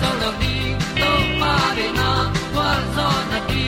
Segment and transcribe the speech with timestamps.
[0.00, 0.54] Zo lo ni
[1.00, 1.10] to
[1.40, 2.10] pa de na
[2.52, 3.66] kwa zo na ki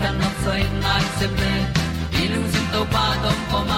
[0.00, 0.10] ta
[0.44, 1.54] sai nai se ple
[2.20, 3.73] i lung sin to pa tom pom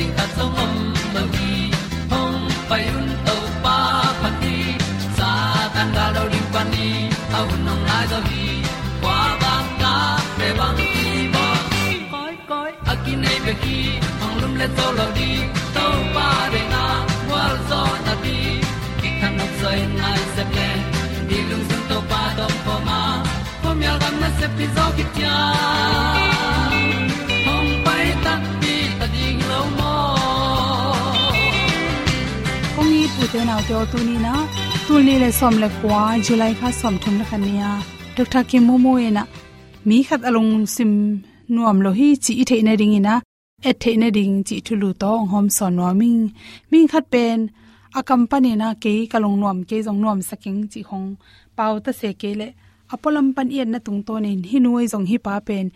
[0.00, 0.72] dog ta song om
[1.14, 1.54] lo gi
[2.10, 2.38] hong
[2.68, 3.76] pai un to pa
[4.20, 4.56] pa ti
[5.16, 5.30] sa
[5.74, 8.46] tan ga đi quan đi ni au nong lai do gi
[9.02, 9.94] kwa ba ta
[10.38, 11.46] pe bang ti ba
[12.12, 13.78] koi koi a ki nei be ki
[14.20, 15.30] hong lum le to lo di
[15.76, 16.84] to pa de na
[17.30, 18.38] wa zo na đi
[19.02, 20.68] ki kan nok sai nai se ple
[21.28, 23.00] ni lung sun to pa do po ma
[23.62, 25.04] pom yal gam na se pi zo ki
[33.22, 34.34] อุเทนเอาเตอตูนีนะ
[34.86, 37.64] ตูนีเลยสมเลยกว่าจุไลค่ะสมทุมละคันเนีย
[38.16, 39.24] ดรกิมโมโมเอนะ
[39.88, 40.92] มีขัดอารมณ์ซิม
[41.54, 43.16] นวมโลฮิจีอิเทนดิงินะ
[43.62, 46.16] เอเทนดิงจีทุลูตองหอมสอนวมิง
[46.70, 47.38] มิงขัดเป็น
[47.94, 51.02] อากัมปนีนะเกยกะลงนวมเกยจงนวมสักิงจีของ
[51.54, 52.42] เปาตะเสเกเล
[52.90, 55.66] อพอลัมปันเอียนนะตรงตัวนี้ฮินวยจงฮิปาเป็น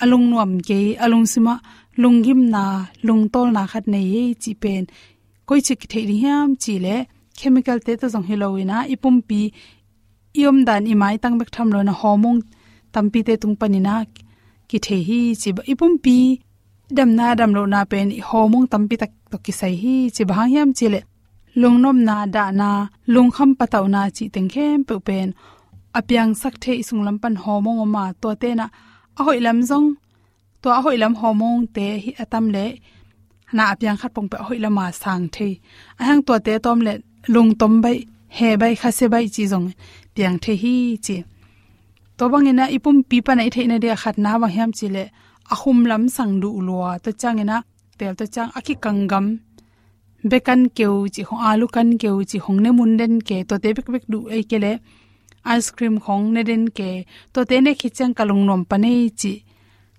[0.00, 1.54] อารมณ์นวมเกยอารมณ์ซิมะ
[2.02, 2.64] ลงยิมนา
[3.06, 3.96] ลุงโตอลนาขัดใน
[4.42, 4.82] จีเป็น
[5.48, 6.96] koi chi the ri hiam chi le
[7.38, 9.40] chemical te to jong hiloina ipum pi
[10.40, 12.36] iom dan imai tang bek tham lo na tam
[12.94, 13.94] tampi te tung panina
[14.68, 16.16] ki the hi chi ba ipum pi
[16.96, 20.34] dam na dam lo na pen hormone tampi tak to ki sai hi chi ba
[20.52, 21.00] hiam chi le
[21.60, 22.68] lungnom na da na
[23.14, 25.28] lungkham pataw na chi teng khem pe pen
[25.98, 28.66] apyang sak the isung lampan homong ma to te na
[29.18, 29.88] ahoi lam jong
[30.62, 32.64] to ahoi lam homong te hi atam le
[33.56, 35.48] na apyang khat pong pe hoi lama sang the.
[36.00, 36.92] A hang to te tom le
[37.34, 37.96] lung tom bai,
[38.36, 39.68] he bai kha se bai chi jong
[40.14, 40.74] piang the hi
[41.04, 41.16] chi.
[42.18, 44.86] To bang ina ipum pi pa nai the na de khat na wa hiam chi
[44.94, 45.04] le
[45.52, 47.56] ahum lam sang du ulwa to chang ina
[47.98, 49.26] tel to chang aki kangam.
[50.30, 53.36] Bekan keu chi hong alu kan keu chi hong ne mun den ke.
[53.48, 54.72] To te bek bek du ei ke le
[55.54, 56.88] ice cream khong ne den ke.
[57.32, 59.32] To te ne khichang kalung nom pane chi.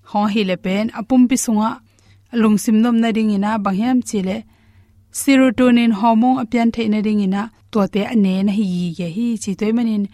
[0.10, 1.70] Ho hi le pen, apum pi sunga
[2.34, 4.38] lung sim nom na ding ina, bangyam chile
[5.12, 8.66] serotonin hormone apyan the na ding ina to te ane na hi
[9.00, 10.06] ye hi chi toy manin.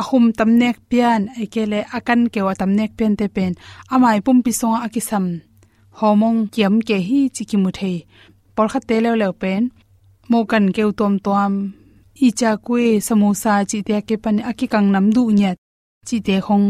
[0.00, 3.52] Ahum tamnek pian, ekele akan kewa tamnek pen te pen.
[3.92, 5.26] Amai pum pi songa akisam.
[5.98, 7.98] Hormone kiam ke hi chi ki mu thei
[8.54, 9.62] por kha te le le pen.
[10.30, 11.52] Mo kan keu tom tom
[12.26, 15.50] icha kwe samosa chi te ke pan aki nam du nya
[16.06, 16.66] chi te khong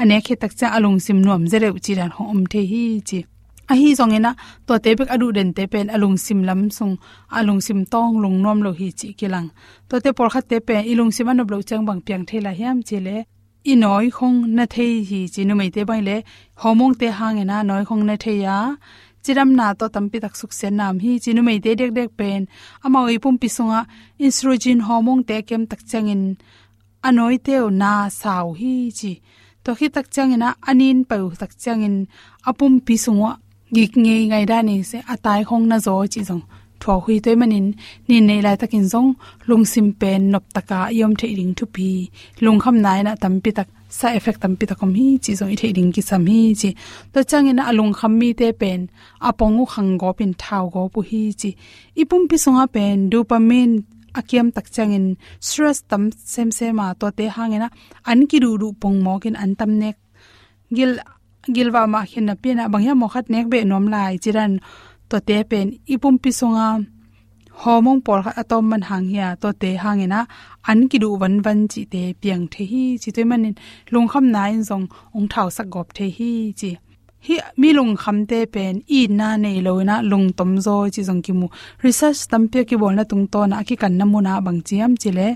[0.00, 3.20] ane khe tak cha alung sim nuam zere chi ran hom the hi chi
[3.70, 4.32] a hi zong ena
[4.66, 6.94] to te bek adu den te pen alung sim lam sung
[7.38, 9.48] alung sim tong lung nom lo hi chi kilang.
[9.88, 12.78] To te por kha te pe ilung sim an lo chang bang piang thela hiam
[12.88, 13.16] chile
[13.70, 16.16] i noi khong na thei hi chi nu mai te bai le.
[16.62, 18.56] Homong te hang ena, noi khong na thei ya
[19.24, 22.10] chiram na to tampi tak suk sen nam hi chi nu mai te dek dek
[22.18, 22.40] pen.
[22.84, 23.80] Ama oi pum pi sunga
[24.24, 26.22] estrogen homong te kem tak changin
[27.08, 29.12] anoi teo na saw hi chi.
[29.64, 31.96] To khi tak changina anin pau tak changin
[32.48, 33.32] apum pi sunga
[33.74, 36.44] gik nge ngai da ni se atai khong na zo chi zong.
[36.80, 37.66] Thwa hui toy manin
[38.08, 39.10] ni nei lai takin zong,
[39.48, 41.88] lung sim pen nop taka yom the ring thu pi.
[42.44, 45.68] Lung kham nai na tampi tak, sa effect tampi takom hi chi zong i the
[45.76, 46.70] ring ki sam hi chi.
[47.12, 48.80] To changin alung kham mi te pen
[49.60, 51.50] u khang go pin thau go pu hi chi.
[52.00, 53.76] Ipum pi songa pen, dopamine
[54.18, 55.06] akiam tak changin
[55.46, 56.02] stress tam
[56.32, 57.68] sem sema to te hangena
[58.10, 59.96] an ki ru ru pong mokin an tam nek.
[60.76, 60.92] Gil
[61.54, 64.12] gilwa ma khin na pina bangya mo khat nek be nom lai.
[64.22, 64.52] Chiran
[65.08, 66.68] to te pen ipum pi songa.
[67.60, 70.20] Homong por kha atom man hang ya to te hangena
[70.70, 72.84] an ki du wan wan chi te piang the hi.
[73.02, 73.54] Chi te manin
[73.92, 74.86] lung kham na in zong
[75.16, 76.30] ong thau sak gop the hi
[76.60, 76.70] chi.
[77.26, 81.02] Hi mi lung kham te pen i na nei lo na lung tom zo chi
[81.08, 81.46] zong ki mu.
[81.84, 84.60] Research tam pe ki bol na tung to na ki kan na mu na bang
[84.66, 85.28] chiam chi le.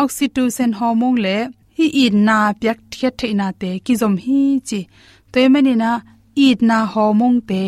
[0.00, 1.36] Oxytocin hormone le
[1.76, 4.80] hi i na pyak thia the na te ki zom hi chi
[5.32, 5.90] toy mani na
[6.44, 7.62] i na homong te,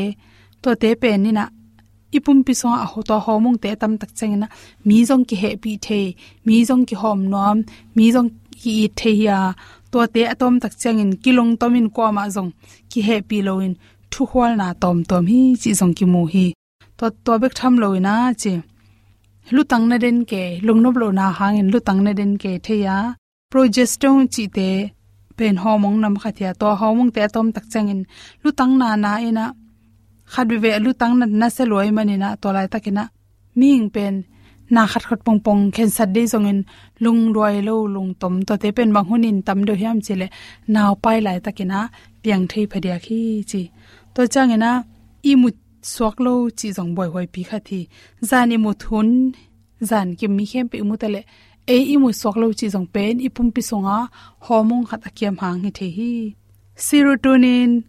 [0.63, 1.45] to te pe ni na
[2.17, 4.47] ipum pi so a ho to homong te tam tak chang na
[4.87, 6.01] mi jong ki he pi the
[6.47, 7.59] mi jong ki hom nom
[7.97, 8.31] mi jong
[8.61, 9.39] ki i the ya,
[9.91, 12.51] to te atom tak chang in kilong tomin ko ma jong
[12.91, 13.75] ki he pi lo in
[14.13, 16.47] thu hwal na tom tom hi, chi jong ki mu hi.
[16.99, 18.53] To to bek tham lo na chi
[19.55, 22.33] lu tang na den ke, lung nob lo na hang in lu tang na den
[22.43, 22.97] ke the ya,
[23.51, 24.71] progesterone chi te
[25.41, 28.01] pen homong nam khathia to homong te atom tak changin
[28.43, 29.45] lutang na na ina
[30.33, 33.05] khat bi ve lutang na na se loi manina to lai takina
[33.61, 34.15] ming pen
[34.75, 36.61] na khat khat pong pong khen sat de zongin
[37.05, 40.27] lung roi lo lung tom to te pen bang hunin tam do hiam chile
[40.75, 41.79] naw pai lai takina
[42.23, 43.63] piang thei phadia khi chi
[44.15, 44.71] to changena
[45.31, 45.49] i mu
[45.93, 47.81] swak lo chi zong boy hoi pi khathi
[48.29, 49.09] zani mu thun
[49.89, 51.21] zan ki mi khem pe mu tale
[51.67, 54.09] e i mu swak chi zong pen, i pum pi songa,
[54.47, 56.13] hormone khat akiam hang hi the hi.
[56.77, 57.85] Serotonin,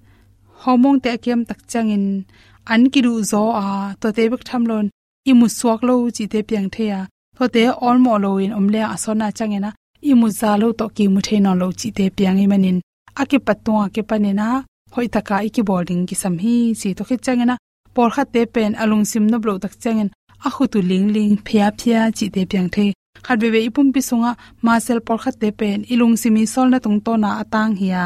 [0.62, 2.26] hormone te kem tak changin.
[2.72, 4.86] An ki ru zo a, to te bek tham lon.
[5.30, 7.00] I mu suak lo chi te piang the ya.
[7.38, 9.72] To te on mo lo in omle a sona changena
[10.10, 12.78] i mu za lo to ki mu the no lo chi te piang i manin.
[13.22, 14.48] A ki patwa ke panena
[14.94, 16.56] hoi taka i ki boarding ki sam hi.
[16.80, 17.56] Chi to khi changena
[17.96, 20.10] por kha te pen alung sim no blo tak changin.
[20.46, 22.86] A khu tu ling ling phia phia chi te piang the
[23.26, 24.32] khat be be ipum pi sunga
[24.66, 25.80] ma sel por khat te pen.
[25.94, 28.04] Ilung simi sol na tung to na atang hiya.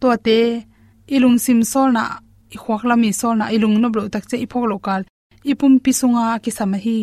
[0.00, 0.38] To te,
[1.14, 2.02] ilung sim sol na
[2.54, 5.02] i khwak lami sol na ilung no blo tak che i phok lokal
[5.50, 6.98] ipum pisunga ki samahi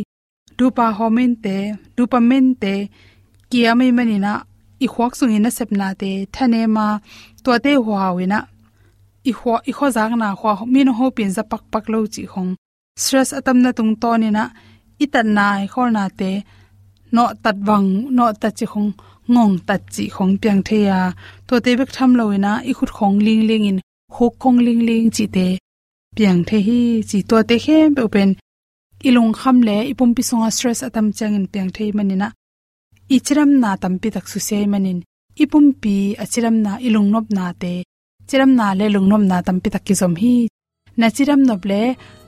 [0.58, 1.56] dupa homen te
[1.96, 2.74] dopamine te
[3.50, 4.34] kia mai manina
[4.86, 5.40] i khwak sungi
[5.80, 6.12] na te.
[6.34, 6.86] Thane ma
[7.44, 8.40] to te huawina
[9.30, 12.24] i khwa i kho jang na khwa min ho pin za pak pak lo chi
[12.34, 12.52] khong
[13.04, 14.44] stress atam na tung to ni na
[15.04, 16.32] itan na khol na te
[17.16, 18.90] no tat wang no ta chi khong
[19.34, 21.00] ngong tat chi khong piang the ya
[21.48, 23.80] to te bek tham loina i khut khong ling ling in
[24.16, 25.48] hok khong ling ling chi te
[26.16, 26.80] piang the hi,
[27.10, 28.30] chi to te khem pe pen
[29.08, 32.28] ilung kham le ipum pi songa stress atam changin piang the manina.
[33.16, 35.00] Ichiram na tampi tak su se manin.
[35.44, 37.74] Ipum pi achiram na ilung nop na te.
[38.28, 40.36] Chiram na le lung nom na tampi tak ki zom hi.
[41.00, 41.82] Na chiram nop le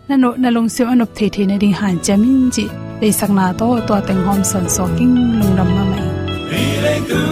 [0.09, 2.65] na no, na long se anop the the na ding han chamin ji
[3.01, 6.05] le sak na to to teng hom san so king lung ram ma mai.
[6.51, 7.23] Ri ile tu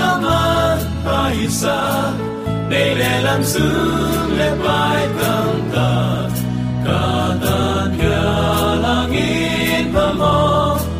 [0.00, 0.40] na ma,
[1.04, 1.78] pa isa
[2.70, 3.66] de le lam su,
[4.38, 5.88] le pai tam ta.
[6.86, 7.02] Ka
[7.44, 7.60] ta
[8.00, 8.18] ka
[8.84, 10.36] lang in pa mo,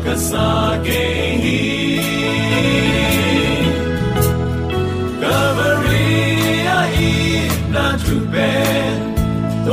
[0.07, 0.47] ka sa
[0.87, 1.03] ke
[1.43, 1.59] hi.
[5.21, 6.09] Calvary
[6.79, 7.15] a i,
[7.73, 9.10] na tu ben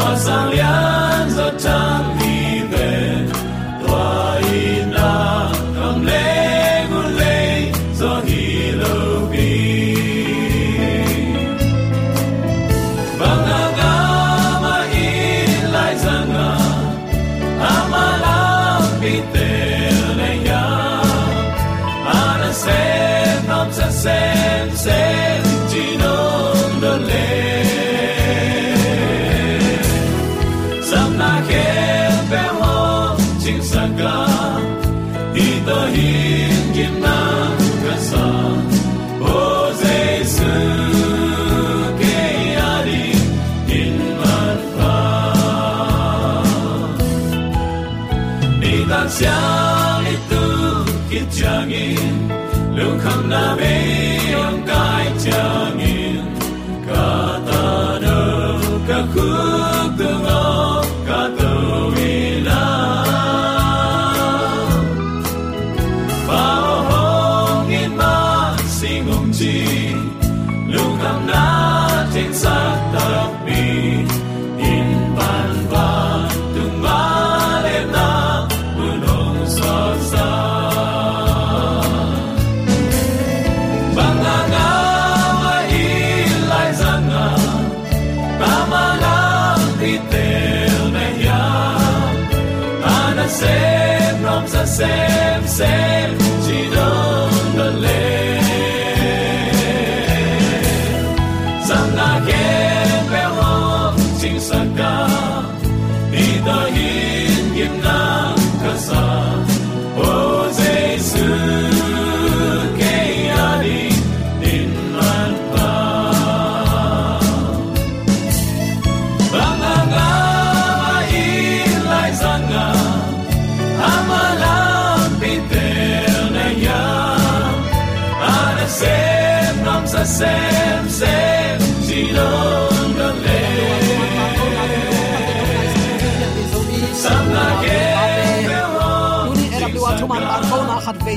[0.09, 2.18] Tua sang lian zo tang ni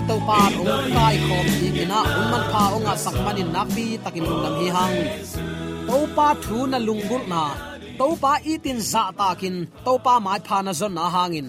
[0.08, 3.86] to pa ong kai khom hi kina un man pha ong a sak manin napi
[4.04, 4.96] takin lung lam hi hang
[5.88, 7.44] to pa thu na lungul na
[8.00, 9.56] to pa itin za takin
[9.86, 11.48] to pa mai pha na zon na hangin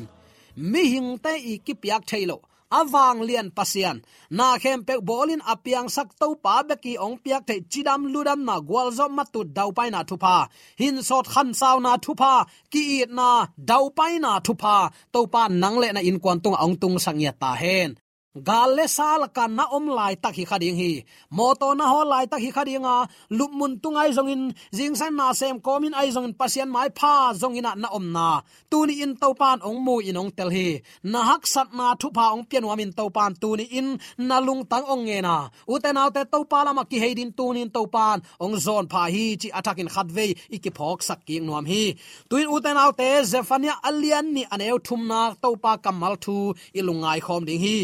[0.70, 2.36] mi hing te i ki piak thailo
[2.78, 3.96] awang lian pasian
[4.38, 8.56] na khem pe bolin apiang sak to pa beki ong piak the chidam ludam na
[8.68, 10.36] gwal zo matu dau pai na thupa
[10.80, 12.34] hin sot khan saw na thupa
[12.72, 13.30] ki it na
[13.70, 14.76] dau pai na thupa
[15.14, 17.90] to pa nang le na in kwan tung ong tung sang ya ta hen
[18.34, 21.04] galle sal kan na om lai tak hi khading hi
[21.36, 23.08] moto na ho lai tak hi khadinga à.
[23.28, 24.42] lup mun tungai zong in.
[24.72, 26.34] Jing san na sem komin ai zong in.
[26.40, 30.16] Pasien mai pha zong ina na om na tuni in to pan ong mu in
[30.16, 30.80] ong tel hi
[31.12, 33.88] na hak sat na thu pha ong pian wa min to pan tuni in.
[34.28, 35.36] Na lung tang ong nge na
[35.72, 39.48] uten te to pa lama ki heidin tunin to pan ong zon pha hi chi
[39.58, 41.84] atakin khatve iki phok sak ki nuam hi
[42.30, 46.36] tuin uten te zefania alian ni aneu thum na to pa kamal thu.
[46.78, 47.78] Ilungai khom ding hi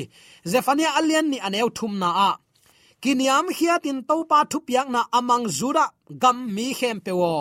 [0.52, 2.30] zephania alian ni aneu thum na a.
[3.02, 5.84] Kiniam hiatin topa thupiak na amang zura
[6.22, 7.34] gam mi khem pewo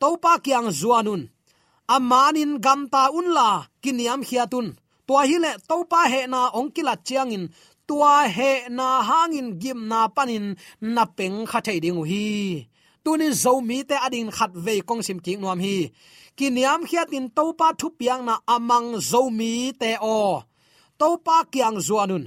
[0.00, 1.22] topa kyang zuanun.
[1.94, 3.48] Amanin gam ta unla
[3.82, 4.66] kiniam hiatun
[5.06, 7.44] tua hi le topa he na ongkila chiangin
[7.88, 10.46] tua he na hangin gim na panin
[10.94, 12.26] na peng kha thei ding hi.
[13.04, 15.78] Tunin zomi te adin khat ve kong sim king nuam hi.
[16.36, 20.42] Kiniam hiatin topa thupiang na amang zomi te o.
[21.00, 22.24] Topa kyang zuanun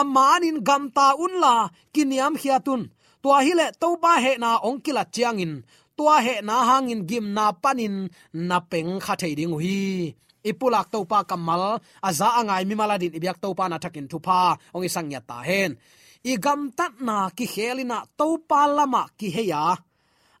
[0.00, 1.54] amanin gamta unla
[1.94, 2.82] kiniam hiatun.
[3.22, 3.66] Tua hile
[4.02, 5.62] ba he na ongkila chiangin.
[5.96, 8.10] Tua he na hangin gim na panin,
[8.48, 13.64] na peng kha thei ding hi ipulak topa kamal, aza angai mi maladin ibyak topa
[13.70, 15.78] na thakin thupa ong isang ya ta hen.
[16.22, 19.62] I gam tat na ki helina to pa lama ki heya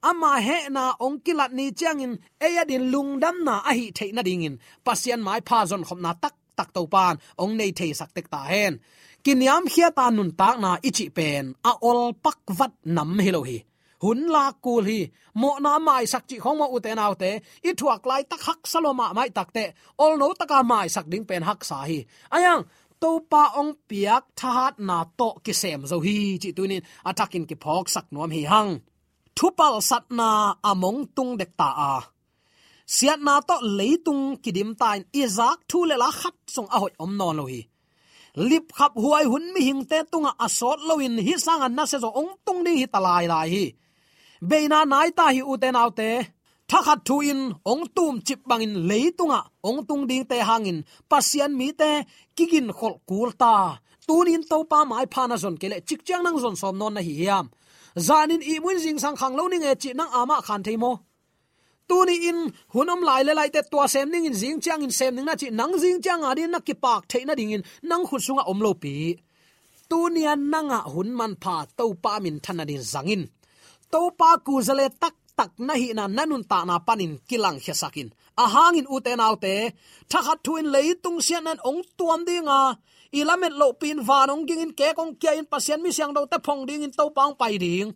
[0.02, 4.58] ama he na ongkilat ni changin eyadin lungdam na a hi theina dingin.
[4.84, 8.26] Pasian mai pha zon khom na tak tak to pan ong nei thei sak tek
[8.32, 8.74] ta hen
[9.24, 13.58] kiniam khia ta nun tak na ichi pen, a ol pak vat nam hilo hi.
[14.02, 15.00] Hun la kul hi,
[15.40, 17.30] mo na mai sak chi khong ma u te nau te,
[17.68, 19.64] i thuak lai tak hak saloma mai tak te,
[20.04, 21.98] ol no taka mai sak ding pen hak sa hi.
[22.36, 22.62] Ayang,
[23.02, 27.56] to pa ong piak that na to ki sem zo hi, chi tunin atakin ki
[27.62, 28.72] phok sak nuam hi hang.
[29.36, 31.94] Thupal sat na among tung dek ta a.
[32.94, 37.12] Siat na to leitung kidim tain izak thu le la khat song a hoi om
[37.18, 37.60] non lo hi
[38.36, 41.98] lip khap huai hun mi hing te tunga asot loin hi sang an na se
[42.04, 43.64] zo ong tung ding hi talai lai hi.
[44.48, 46.10] Beina nai ta hi u te nau te.
[46.70, 47.40] Thakhat thu in
[47.72, 50.78] ong tum chip bangin leitunga ong tung ding te hangin.
[51.10, 51.90] Pasian mi te
[52.36, 53.54] kigin khol kul ta.
[54.06, 57.14] Tunin to pa mai phana zon kele chik chang nang zon som non na hi
[57.20, 57.46] hiam.
[58.06, 60.92] Zanin i mun jing sang khang lo ni nge chi nang ama khan theimo
[61.92, 62.38] tuni in
[62.74, 65.34] hunom lai le lai te tua sem ning in jing chang in sem ning na
[65.40, 68.04] chi à à nang à, jing chang adin na ki pak theina ding in nang
[68.08, 68.94] khu sunga om lo pi
[69.90, 73.22] tunian nanga hun man pha to pa min thana din zangin
[73.92, 77.72] to pa ku zale tak tak na hi na nanun ta na panin kilang he
[78.44, 79.12] ahangin uten hangin u te.
[79.20, 79.54] Nau te
[80.10, 82.60] thakhat thuin leitung sian an ong tuam dinga
[83.18, 86.62] ilamet lo pin vanong gingin ke kong kia in pasien mi siang do te phong
[86.68, 87.88] ding in to paung pai ding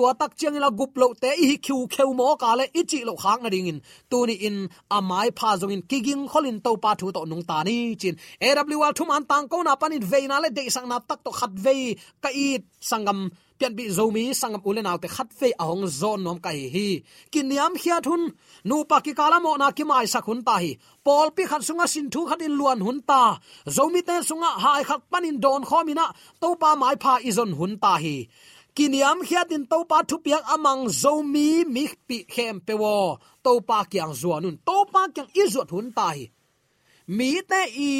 [0.00, 2.98] tua tak chiang la gup lo te i khiu kheu mo ka le, i chi
[3.08, 3.78] lo khang na ding in.
[4.10, 4.56] Tu ni in
[4.96, 8.16] amai pha zong in, kiging kholin to pa thu to nung ta ni chin.
[8.40, 11.30] Awl thum an tang ko na panin ve na le de sang na tak to
[11.38, 11.76] khat ve
[12.22, 12.46] ka i
[12.90, 13.18] sangam
[13.58, 16.88] pian bi zomi sangam ulen autte khat ve ahong zon nom kai hi
[17.32, 18.22] kiniam khia thun,
[18.68, 20.70] nu pa ki kala mo na ki mai sakhun ta hi.
[21.04, 23.22] Pol pi khat sunga sin thu khat in luan hun ta.
[23.76, 26.06] Zomi te sunga hai khat panin don khomina
[26.40, 28.16] to pa mai pha izon hun ta hi.
[28.76, 32.96] Kiniam khiatin to pa thu piak amang zomi mi pi khem pewo
[33.44, 36.18] to pa kyang zuanun to pa kyang izot hun tai
[37.16, 37.92] mi te i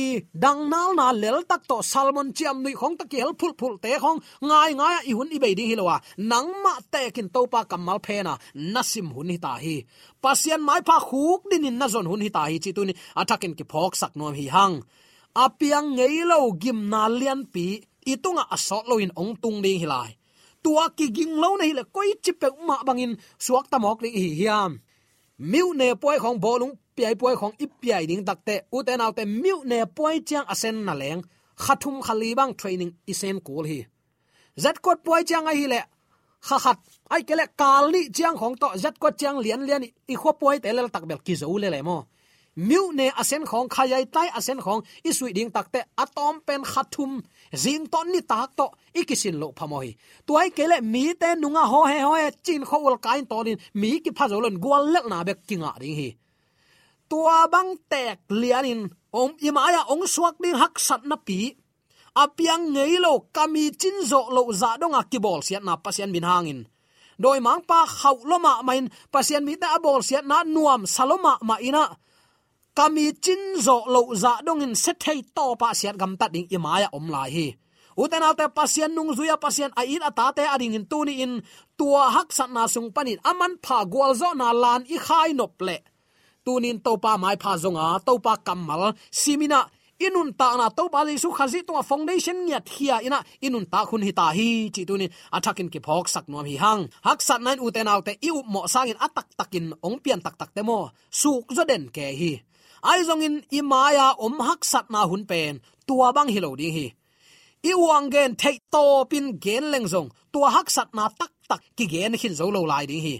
[0.42, 3.92] dang nal na lel tak to salmon chiam nui khong ta kel phul phul te
[4.02, 4.18] khong
[4.48, 5.96] ngai ngai i hun i be ding hilwa
[6.30, 8.34] nang ma te kin to pa kamal phe na
[8.74, 9.76] nasim hun hi ta hi
[10.22, 12.94] pasian mai pha khuk din in na zon hun hi ta hi chi tu ni
[13.20, 14.76] athakin ki phok sak nom hi hang
[15.44, 17.66] apiang ngei lo gim na lian pi
[18.12, 20.10] itunga asot lo in ong tung ding hilai
[20.64, 23.12] tua ki ging lo nei le koi chi pe ma bangin
[23.44, 24.72] suak ta mok ri hi hiam.
[25.50, 29.58] Miu ne poi khong bolung, piai poi khong ip piai ding takte uten autte miu
[29.64, 31.22] ne poi chang asen na leng,
[31.62, 33.80] khathum khali bang training isen kul hi.
[34.62, 35.80] Zat kot poi chang a hi le,
[36.46, 36.78] kha khat,
[37.14, 40.72] ai kele kali chang khong to zat kot chang lian lian i kho poi te
[40.72, 41.98] le tak bel ki zo le le mo
[42.68, 47.12] miu ne asen khong khayai tai asen khong, isui ding takte atom pen khathum
[47.62, 48.66] zing ton ni tak to,
[49.00, 49.88] ikisin lo phamoi
[50.26, 54.10] tuai kele mi te nunga ho he ho chin kho ul kain tonin mi ki
[54.18, 56.10] phazolon gwal lek na bek kinga ding hi.
[57.10, 58.80] Tua bang tek lianin
[59.20, 61.38] om imaya ong suak ding hak sat na pi.
[62.22, 66.60] Apiang ngei lo kami chin zo lo za donga kibol siat na pasian min hangin.
[67.22, 71.56] Doi mang pa khau loma main, pasian mi ta abol siat na nuam saloma ma
[71.68, 71.84] ina
[72.78, 76.48] kami chin zo lo za dong in set thei to pa siat gam ta ding
[76.56, 77.48] imaya om lai hi.
[78.00, 81.42] Uten alte pasien nung zuya pasien a in ata te ading in tuni in.
[81.78, 85.60] Tua hak sat na sung panin aman pha gwal zo na lan i khai nop
[85.66, 85.76] le.
[86.44, 88.82] Tunin topa mai pha zonga topa kamal
[89.20, 89.60] simina
[90.06, 93.18] inun ta na to ba su khazi to foundation nya hia ina.
[93.46, 95.06] Inun ta khun hi ta hi, chi tu ni
[95.36, 96.82] athakin ki phok sak nom hi hang.
[97.06, 100.50] Hak sat nan uten autte i up mo sangin atak takin ong pian tak tak
[100.56, 100.78] te mo.
[101.20, 102.32] Suk zo den ke hi
[102.82, 106.86] ai zong in imaya om hak sat na hun pen, tua bang hilo ding hi.
[107.62, 111.62] I wang gen thei to pin gen leng zong, tua hak sat na tak tak
[111.76, 113.16] ki gen hin zo lo lai ding hi.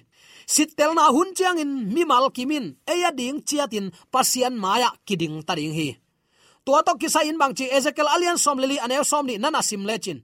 [0.46, 5.54] Sitel na hun chiang in mi mal kimin eya ding chiatin pasian maya kiding ta
[5.54, 5.88] ding hi.
[6.64, 9.84] Tua to kisa in bang chi ezekiel alian som leli anel som ni nana sim
[9.84, 10.20] lechin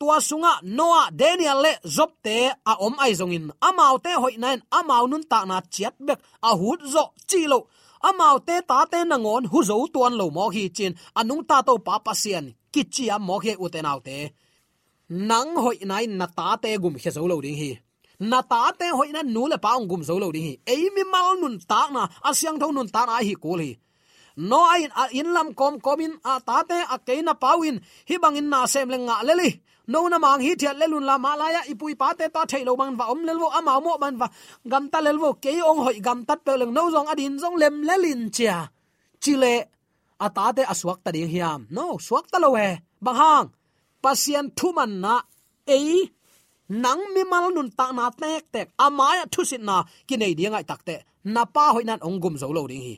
[0.00, 2.36] tua sunga noa daniel le zop te
[2.70, 6.20] a om ai zong in amau te hoi nain amau nun ta na chiat bek,
[6.48, 7.58] a hut zo chi lo
[8.08, 11.56] amau te ta te na ngon, hu zo tuan lo mo hi chin, anung ta
[11.66, 14.16] to pa pa sian, ki chi a mo he uten au te.
[15.28, 17.70] Nang hoi nai na ta te gum he zo lo ding hi.
[18.30, 20.54] Na ta te hoi na nu le pa ong gum zo lo ding hi.
[20.72, 23.70] Ei mi mal nun ta na, a siang tho nun ta na hi ko hi.
[24.36, 24.82] No ai
[25.20, 27.76] in lam kom komin a ta te a ke na pawin
[28.08, 29.50] hi bangin na sem le nga le li
[29.92, 33.04] no na mang hi thiat lelun la malaya ipui pa te ta thailo man va
[33.12, 34.26] om lelwo ama mo man va
[34.72, 37.76] gam ta lelwo ke ong hoi gam tat pe leng no zong adin zong lem
[37.88, 38.58] lelin chia
[39.22, 39.54] chile
[40.26, 41.60] ata te aswak ta ding hiam.
[41.76, 42.70] No swak ta lo he
[43.04, 43.48] bang hang,
[44.02, 45.14] pasien thu man na
[45.76, 45.88] ei
[46.84, 48.68] nang mi mal nun ta na tek tek.
[48.84, 49.76] Amaya thusit na
[50.08, 50.96] kinai dingai takte
[51.34, 52.94] na pa hoinan ong gum zo lo ding hi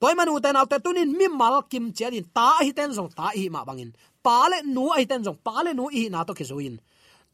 [0.00, 3.44] toy manu ten nau tunin mi mal kim chiarin ta hi ten zong ta hi
[3.54, 3.90] ma bangin
[4.24, 6.74] pa le nu ai ten zong pa le nu i na to ke zoin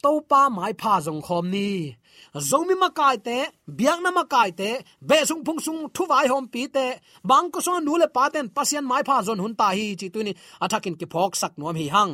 [0.05, 1.69] to pa mai pha zong khom ni.
[2.49, 3.39] Zomi ma kai te
[3.79, 4.71] biak na ma kai te
[5.09, 6.87] be sung phung sung thu vai hom pi te
[7.31, 10.09] bang ko so nu le pa ten pasien mai pha zon hun ta hi chi
[10.15, 10.33] tu ni
[10.65, 12.13] athakin ki phok sak nuam hi hang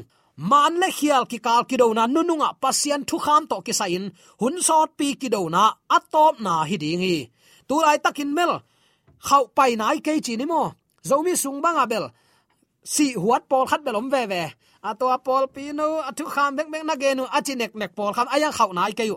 [0.51, 4.05] man le khial ki kal ki do na nununga pasien thu kham to ki sain
[4.41, 5.65] hun sot pi ki do na
[5.97, 7.19] atop na hi dingi
[7.69, 8.53] tu lai takin mel
[9.27, 10.63] khau pai nai ke chi ni mo.
[11.09, 12.05] Zomi sung bang Abel
[12.95, 14.43] si huat pol khat belom ve ve.
[14.89, 18.27] A to pol pino athu kham bek bek na genu achinek nek pol kham.
[18.35, 19.17] Aya khau nai ke yu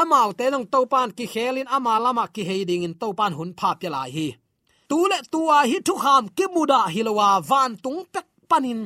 [0.00, 3.50] amau te long to pan ki khelin ama lama ki heiding in tàu pan hun
[3.58, 4.28] pha pya lai hi.
[4.88, 8.80] Tu le tua hi thu kham ki muda hilowa van tung pek panin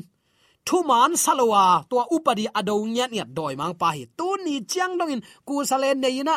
[0.67, 4.03] thu man salowa tua upadi ado nyat nyat doi mang pa hi.
[4.19, 6.37] Tu ni chiang dong in, ku salen nei na.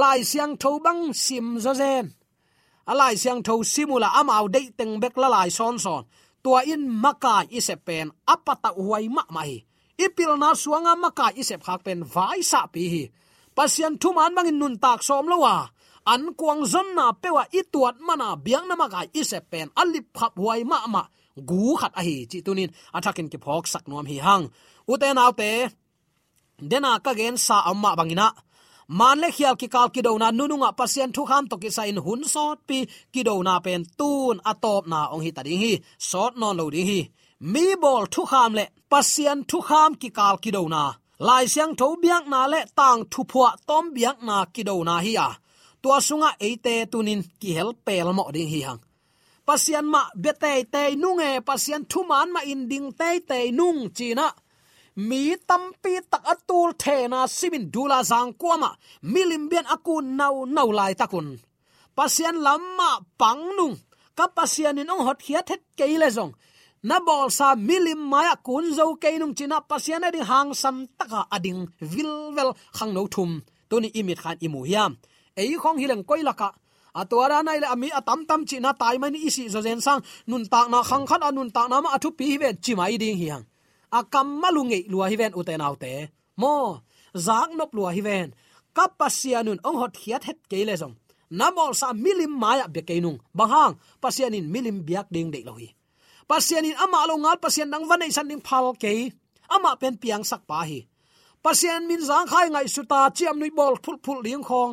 [0.00, 2.06] Lai siang tho băng sim zo zen
[2.90, 6.02] alai siang tho simula amau dei teng bek la lai son son.
[6.42, 9.52] Tua in makai isepen, apata huai ma mai
[10.04, 13.02] ipil na suanga makai isep khak pen vai sa pi hi.
[13.56, 15.56] Pasian thu man mangin nun tak som lowa
[16.12, 20.78] an kuang zon na pewa ituat mana biang na makai isepen, alip khap huai ma
[20.94, 21.02] ma.
[21.48, 22.70] Gu khat a hi chi tunin.
[22.96, 24.44] Athakin ki phok sak nuam hi hang.
[24.92, 25.50] Uten autte
[26.70, 28.28] dena ka gen sa amma bangina.
[28.98, 31.82] Man le khial ki kal ki do na nununga pasien thu kham to ki sa
[31.90, 32.78] in hun sot pi
[33.12, 35.72] ki do na pen tun atop na ong hi ta ding hi
[36.10, 37.00] sot non lo ding hi
[37.52, 40.82] mi bol thu kham le pasien thu kham ki kal ki do na
[41.26, 44.94] lai siang tho biak na le tang thu phwa tom biak na ki do na
[45.04, 45.28] hi ya
[45.82, 48.80] tua sunga eite tunin ki hel pel mo ding hi hang
[49.46, 54.26] pasian ma bete te nunge pasian thu man ma in ding te te nung china
[54.96, 60.70] mi tampi tak atul the na simin dula zang kwama milim bian aku nau nau
[60.72, 61.38] lai takun.
[61.96, 63.76] Pasian lamma pangnung
[64.14, 66.32] ka pasian in ong hot hiat het keile zong.
[66.84, 71.68] Na bol sa milim maya kun zo keinung china pasian adi hang sam taka ading
[71.80, 73.42] vilvel khang no thum.
[73.70, 74.98] Tuni imit khan imu hiam.
[75.36, 76.52] Ei khong hileng koilaka
[76.92, 80.02] atwara nai le ami atam tam chi na tai mani isi zo zen sang.
[80.26, 83.16] Nun tak na khang khan anun tak na ma athu pi ve chi mai ding
[83.16, 83.44] hiang
[83.98, 85.92] akam malunge lua hi ven uten autte
[86.40, 86.80] mo,
[87.26, 88.28] zak nop lua hi ven.
[88.76, 90.96] Kapasianun ong hot hiat het keile zong.
[91.38, 95.68] Namol sa milim maya be keinung bahang, pasianin milim biak ding de lohi.
[96.28, 99.12] Pasianin ama lo ngal, pasian dang vanai san ding phal ke
[99.48, 100.80] ama pen piang sak pa hi.
[101.44, 104.72] Pasian min zang khai ngai suta chiam nui bol phul phul ling khong.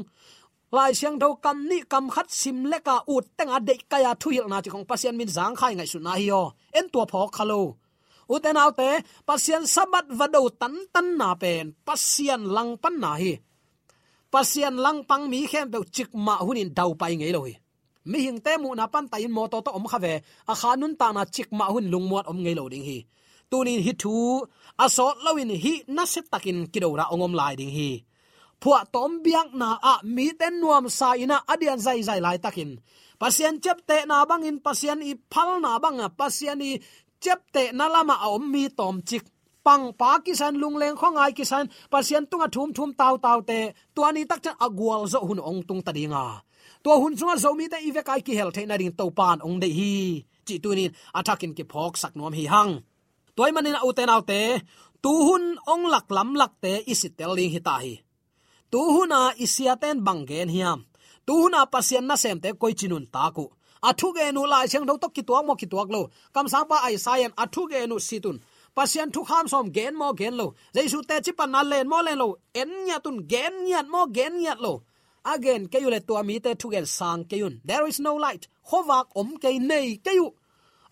[0.76, 4.30] Lai siang tho kam ni kam khat sim le ka ut tenga de kaya thu
[4.30, 4.86] hil na chi khong.
[4.90, 6.42] Pasian min zang khai ngai su na hi yo
[6.78, 7.62] en tua pho khalo
[8.34, 8.90] uten autte
[9.28, 13.34] pasian sabat vado tan tan na pen pasian lang pan na hi.
[14.34, 17.54] Pasian lang pang mi khem pe chik ma hunin dau pai ngei lo hi.
[18.10, 20.54] Mi hing te mu na pan ta in mo to to om khave a à
[20.62, 22.98] khanun ta na chik ma hun lung muat om ngei lo ding hi.
[23.50, 24.14] Tunin hi thu
[24.86, 27.90] asot à lawin hi na se takin kidora ongom lai ding hi.
[28.62, 32.38] Phua tom biang na a à, mi ten nuam sa ina adian zai zai lai
[32.46, 32.72] takin
[33.20, 36.72] pasian chep te na bangin pasian i phal na banga pasian i
[37.24, 39.24] chep te na lama a om mi tom chik
[39.66, 43.60] pang pa kisan lungleng khongai kisan tung à tunga thum thum taw taw te
[43.96, 46.26] tuani tak chan agwal à zo hun ong tung tadinga
[46.84, 49.06] to hun chunga zo à mi te ive kai ki hel the na ring to
[49.18, 49.94] pan ong de hi.
[50.48, 52.74] Chi tunin athakin ki phok sak nom hi hang
[53.36, 54.42] toy manin au te nau te
[55.04, 57.96] tu hun ong lak lam lak te isitel ling hi ta hi.
[58.72, 60.80] Tu huna isiaten bangen hiam
[61.26, 63.46] tu huna pasien na sem te koi chinun ta ku
[63.84, 66.02] athu ge nu lai chang do to ki tuak mo ki tuak lo.
[66.34, 68.40] Kam sa pa ai sayan athu ge nu situn
[68.76, 70.48] pasian thu kham som gen mo gen lo.
[70.76, 72.28] Jaisu te chi pan na len mo len lo.
[72.62, 74.74] En nya tun gen nyat mo gen nyat lo.
[75.34, 77.56] Again, ke yule to mi te thu gen sang ke yun.
[77.66, 78.48] There is no light.
[78.70, 80.28] Khowak om ke nei ke yu.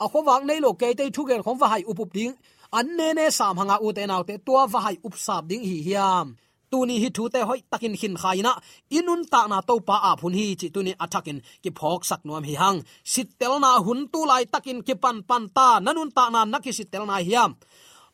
[0.03, 2.33] A khowak nei lo ke te thu gen khom va hai upup ding.
[2.77, 5.63] An ne ne sam hanga u te naw te tua va hai up sap ding
[5.69, 6.35] hi hiam.
[6.71, 8.51] Tuni hi thu te hoi takin hin khaina
[8.97, 12.43] inun ta na to pa a phun hi chi tuni athakin ki phok sak nuam
[12.49, 12.77] hi hang
[13.13, 17.03] sitel na hun tu lai takin ki pan pan ta nanun ta na naki sitel
[17.09, 17.51] na hiam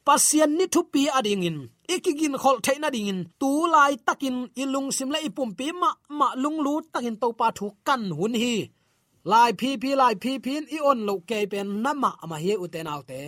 [0.05, 1.57] pasian ni thu pi ading in
[1.93, 5.89] ikigin khol theina ding in tu lai takin ilung sim la ipum pi ma
[6.19, 8.55] ma lung lu takin to pa thu kan hun hi
[9.31, 12.65] lai phi phi lai phi phin i on lo ke pen nama ma hi u
[12.73, 13.19] te nau te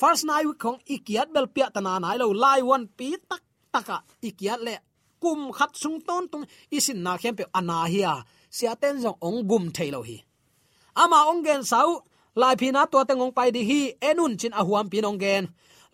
[0.00, 3.42] first night we kong ikiat bel pia tana nai lo lai one pi tak
[3.76, 3.96] taka
[4.28, 4.74] ikiat le
[5.22, 6.44] kum khat sung ton tung
[6.76, 8.12] isin na khem pe ana hiya
[8.56, 10.16] sia ten jong ong gum thailo hi.
[11.02, 11.88] Ama ong gen sau,
[12.40, 15.44] lai phina to te ngong pai di hi, enun chin a huam pin ong gen.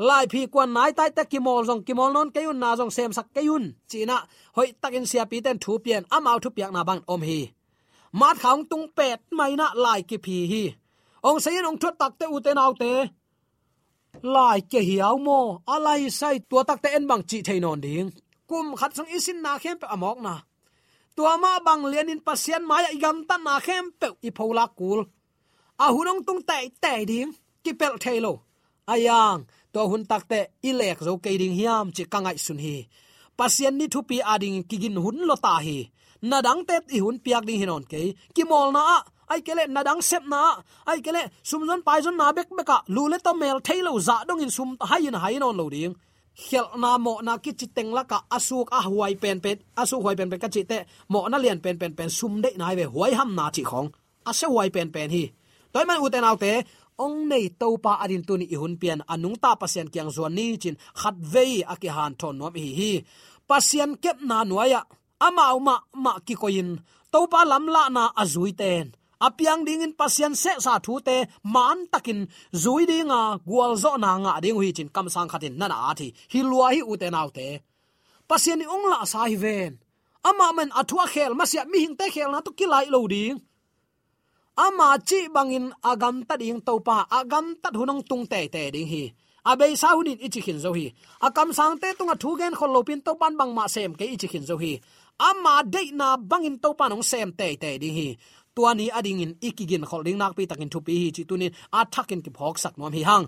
[0.08, 3.26] Lai phi kwan nai tai ta kimol jong kimol non kayun na jong sem sak
[3.34, 4.16] kayun china,
[4.56, 7.40] hoi takin sia pi ten thu pian amau thu piak na bang om hi.
[8.20, 10.64] Mat khang tung pet mai na lai ki phi hi.
[11.28, 12.92] Ong sayin ong thot tak te u te nau te
[14.20, 15.40] lai ke hiaw mo
[15.74, 18.08] alai sai tua tak te en bang chi theinon ding.
[18.48, 20.34] Kum khat sang isin na khem pe amok na.
[21.16, 25.00] Tua ma bang lian in pasian maya igam ta na khem pe i phola kul.
[25.84, 27.30] A hunong tung tai tai ding,
[27.64, 28.34] ki pel thailo
[28.92, 29.40] ayang
[29.72, 32.76] to hun takte ilek zo ke ding hiam chi kangai sun hi.
[33.38, 35.78] Pasien ni thupi ading kigin hun lo ta hi.
[36.28, 38.02] Na dang tet i hun piak ding hinon ke.
[38.34, 38.82] Ki mol na
[39.32, 40.40] ai kele na dang sep na
[40.90, 44.44] ai kele sumzon pai zon na bek beka lule to mel thailo za dong dạ
[44.46, 45.94] in sum hayin hai non lo ding
[46.44, 49.96] khel na mo na ki chi teng la ka asuk a huai pen pen asu
[50.02, 50.78] huai pen pen ka chi te
[51.12, 53.88] mo na lian pen pen pen sum de nai ve huai ham na chi khong
[54.28, 55.24] a se huai pen pen hi.
[55.72, 56.52] Toy man uten autte
[57.04, 60.46] ong nei to pa adin tuni i hun pian anung ta pasien kyang zon ni
[60.62, 62.92] chin khat vei aki han thon nom hi hi.
[63.48, 64.80] Pasien kep na nuaya
[65.26, 65.54] ama à.
[65.66, 66.70] ma ma ki koin
[67.12, 68.86] to pa lam la na azui ten
[69.26, 71.16] apiang ding in pasien se sa thu te
[71.54, 72.20] man takin
[72.62, 76.40] zui dinga gwal zo na nga ding hui chin kam sang khatin nana athi hi
[76.50, 77.48] lua hi u te nau te.
[78.28, 79.72] Pasien ni ong la sa hi ven.
[80.28, 83.36] Ama men athua khel masia mi hing te khel na to kilai lo ding.
[84.66, 88.90] Ama chi bangin agam ta ding to pa, agam ta hunong tung te te ding
[88.92, 89.04] hi.
[89.50, 90.86] Abei sa hunin ichi khin zo hi.
[91.26, 94.28] Akam sang te tunga thu gen khol lopin to pan bang ma sem ke ichi
[94.32, 94.72] khin zo hi.
[95.28, 98.08] Ama de na bangin to pan nong sem te te ding hi
[98.56, 102.30] tuani ading in ikigin holding nak pi takin thupi hi chi tunin a thakin ki
[102.36, 103.26] phok sak nom hi hang.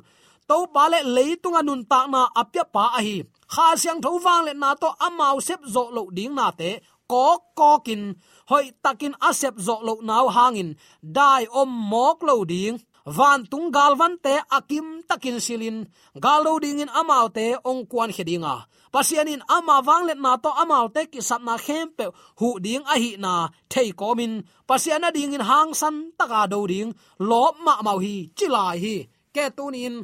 [0.49, 3.17] To pa le leitunga nun ta na apya pa a hi.
[3.53, 6.71] Kha siang tho wang le na to amau sep zo lo ding na te.
[7.13, 7.27] Ko
[7.59, 8.03] ko kin.
[8.51, 10.71] Hoi takin asep zo lo naw hangin.
[11.17, 12.77] Dai om mok lo ding.
[13.17, 15.79] Van tung gal van te akim takin silin.
[16.25, 18.55] Galo ding in amau te ong kwan khedinga
[18.95, 22.07] pasianin ama wanglet na to amal te ki sapna khem pe
[22.39, 23.33] hu ding a hi na
[23.73, 24.33] thei komin
[24.69, 26.91] pasiana ding in hang san taka do ding,
[27.31, 28.97] lo ma mau hi chilai hi.
[29.35, 29.97] Ke tunin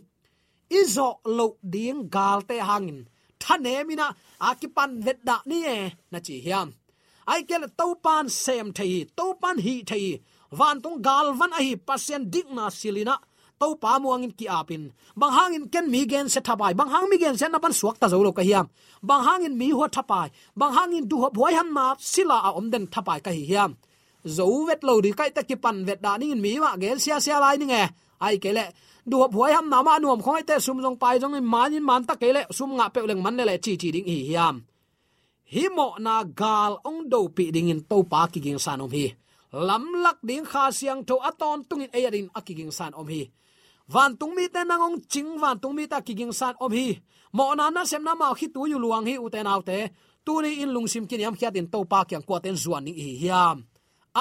[0.81, 3.01] izo lo ding gal te hangin
[3.43, 4.07] thane mina
[4.49, 5.79] akipan let da ni e
[6.13, 6.69] na chi hiam.
[7.33, 10.07] Ai kel to pan sem thei to pan hi thei
[10.59, 13.15] van tung gal van a hi pasien dik na silina
[13.61, 14.83] to pa muangin ki apin.
[15.21, 17.97] Bang hangin ken mi gen se thapai bang hang mi gen se na ban suak
[18.01, 18.67] ta zolo ka hiam
[19.09, 20.29] bang hangin mi ho thapai.
[20.61, 23.71] Bang hangin du ho boi ham ma sila a om den thapai ka hi hiam
[24.37, 27.17] zo vet lo di kai ta ki pan vet da ning mi wa gen sia
[27.25, 27.85] sia lai ni nge
[28.27, 28.67] ai ke le,
[29.11, 31.75] du ho boi ham na ma nuam khong ai te sum jong pai jong man
[31.77, 34.19] in man ta ke le, sum nga pe leng man le chi chi ding hi
[34.29, 34.57] hiam
[35.53, 38.91] hi mo na gal ong do pi ding in to pa ki ging san om
[38.97, 39.07] hi.
[39.69, 43.23] Lam lak ding kha siang tho aton tungin e ayarin akiging san om hi
[43.93, 46.89] van tung mi te nangong ching van tung mi ta kiging san om hi.
[47.37, 49.79] Mo na na sem na ma khi tu yu luang hi uten autte
[50.25, 52.85] tu ni in lung sim kin yam khiat in to pa kyang ko ten zuan
[52.87, 53.57] ni hi hiam.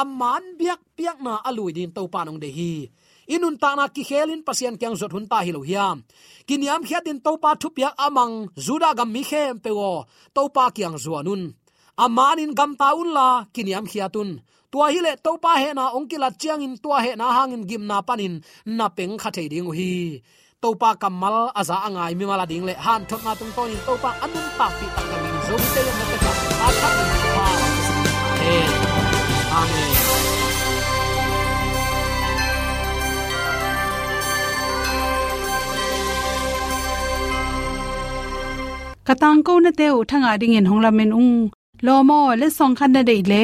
[0.02, 2.74] Amman biak piak na alui din to pa nong de hi.
[3.36, 5.98] Inun ta na ki khelin pasien kyang zot hun ta hi lo hiam.
[6.48, 8.34] Kin yam khiat in to pa thu piak amang
[8.66, 9.92] zuda gam mi khem pe wo
[10.36, 11.44] to pa kyang zuanun
[12.00, 14.30] amanin gam taun la kin yam khiatun
[14.72, 17.54] tua hi le to pa he na ong kila chiang in tua he na hang
[17.56, 18.36] in gim na panin
[18.78, 20.22] na peng kha thei ding hi.
[20.62, 23.82] To pa kamal aza angai mi mala ding le han thot na tung ton in
[23.88, 26.32] to pa anun pa pi tak ka min zo te le na ka
[26.68, 27.06] a tha ni
[27.36, 27.46] pa.
[29.60, 29.94] Amen.
[39.08, 41.34] Katang ko na te u thanga ding in hongla ung.
[41.86, 43.44] Lomo le song khan na dei le